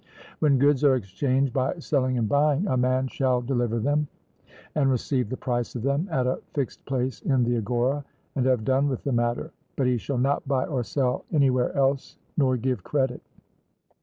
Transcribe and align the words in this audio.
When 0.39 0.57
goods 0.57 0.83
are 0.83 0.95
exchanged 0.95 1.53
by 1.53 1.77
selling 1.77 2.17
and 2.17 2.27
buying, 2.27 2.65
a 2.65 2.75
man 2.75 3.07
shall 3.07 3.39
deliver 3.39 3.77
them, 3.77 4.07
and 4.73 4.89
receive 4.89 5.29
the 5.29 5.37
price 5.37 5.75
of 5.75 5.83
them, 5.83 6.07
at 6.09 6.25
a 6.25 6.41
fixed 6.55 6.83
place 6.85 7.21
in 7.21 7.43
the 7.43 7.57
agora, 7.57 8.03
and 8.35 8.47
have 8.47 8.65
done 8.65 8.89
with 8.89 9.03
the 9.03 9.11
matter; 9.11 9.51
but 9.75 9.85
he 9.85 9.97
shall 9.99 10.17
not 10.17 10.47
buy 10.47 10.65
or 10.65 10.83
sell 10.83 11.23
anywhere 11.31 11.71
else, 11.77 12.17
nor 12.35 12.57
give 12.57 12.83
credit. 12.83 13.21